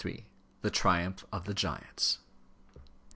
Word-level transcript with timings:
THE 0.63 0.71
TRIUMPH 0.71 1.25
OF 1.31 1.45
THE 1.45 1.53
GIANTS. 1.53 2.17